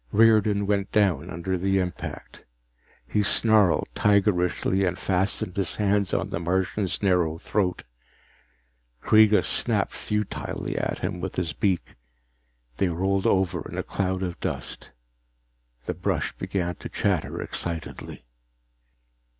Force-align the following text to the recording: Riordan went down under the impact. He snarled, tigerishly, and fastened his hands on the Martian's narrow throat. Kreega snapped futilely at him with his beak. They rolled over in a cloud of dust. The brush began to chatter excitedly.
Riordan 0.11 0.65
went 0.65 0.91
down 0.91 1.29
under 1.29 1.59
the 1.59 1.77
impact. 1.77 2.43
He 3.07 3.21
snarled, 3.21 3.87
tigerishly, 3.93 4.83
and 4.83 4.97
fastened 4.97 5.55
his 5.55 5.75
hands 5.75 6.11
on 6.11 6.31
the 6.31 6.39
Martian's 6.39 7.03
narrow 7.03 7.37
throat. 7.37 7.83
Kreega 9.03 9.43
snapped 9.43 9.93
futilely 9.93 10.75
at 10.75 10.97
him 11.05 11.21
with 11.21 11.35
his 11.35 11.53
beak. 11.53 11.93
They 12.77 12.87
rolled 12.89 13.27
over 13.27 13.61
in 13.69 13.77
a 13.77 13.83
cloud 13.83 14.23
of 14.23 14.39
dust. 14.39 14.89
The 15.85 15.93
brush 15.93 16.35
began 16.35 16.73
to 16.77 16.89
chatter 16.89 17.39
excitedly. 17.39 18.25